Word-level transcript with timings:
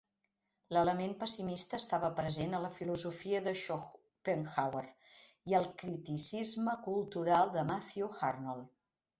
L'element 0.75 1.11
pessimista 1.23 1.79
estava 1.81 2.09
present 2.19 2.55
a 2.55 2.61
la 2.63 2.71
filosofia 2.79 3.43
de 3.49 3.53
Schopenhauer 3.61 4.83
i 5.53 5.59
al 5.61 5.71
criticisme 5.83 6.77
cultural 6.89 7.57
de 7.59 7.69
Matthew 7.73 8.11
Arnold. 8.33 8.75